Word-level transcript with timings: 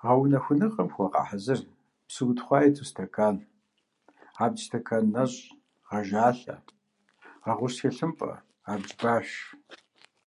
Гъэунэхуныгъэм 0.00 0.88
хуэгъэхьэзыр 0.94 1.60
псы 2.06 2.20
утхъуа 2.28 2.58
иту 2.68 2.84
стэкан, 2.88 3.36
абдж 4.44 4.60
стэкан 4.66 5.04
нэщӀ, 5.14 5.40
гъэжалъэ, 5.88 6.56
гъэгъущ 7.44 7.74
тхылъымпӀэ, 7.78 8.32
абдж 8.72 8.90
баш. 9.00 9.28